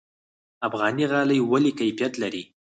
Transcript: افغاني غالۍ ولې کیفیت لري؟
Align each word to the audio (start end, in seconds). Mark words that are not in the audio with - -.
افغاني 0.67 1.03
غالۍ 1.11 1.39
ولې 1.51 1.71
کیفیت 1.79 2.13
لري؟ 2.21 2.43